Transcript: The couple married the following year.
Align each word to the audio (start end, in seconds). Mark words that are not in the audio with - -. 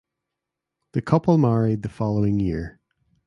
The 0.93 1.03
couple 1.03 1.37
married 1.37 1.83
the 1.83 1.89
following 1.89 2.39
year. 2.39 2.79